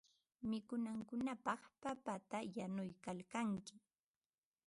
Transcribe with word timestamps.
Mikunankupaq 0.49 1.61
papata 1.81 2.37
yanuykalkanki. 2.57 3.75